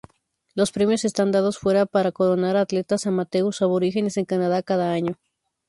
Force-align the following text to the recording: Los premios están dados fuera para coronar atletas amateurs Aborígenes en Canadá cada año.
Los 0.55 0.71
premios 0.71 1.05
están 1.05 1.31
dados 1.31 1.59
fuera 1.59 1.85
para 1.85 2.11
coronar 2.11 2.57
atletas 2.57 3.05
amateurs 3.05 3.61
Aborígenes 3.61 4.17
en 4.17 4.25
Canadá 4.25 4.63
cada 4.63 4.91
año. 4.93 5.19